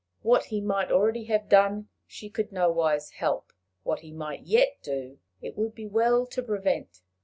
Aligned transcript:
What 0.23 0.45
he 0.45 0.61
might 0.61 0.91
already 0.91 1.25
have 1.25 1.47
done, 1.47 1.89
she 2.07 2.27
could 2.31 2.51
nowise 2.51 3.11
help; 3.11 3.53
what 3.83 3.99
he 3.99 4.11
might 4.11 4.41
yet 4.47 4.79
do, 4.81 5.19
it 5.43 5.55
would 5.55 5.75
be 5.75 5.85
well 5.85 6.25
to 6.25 6.41
prevent. 6.41 7.01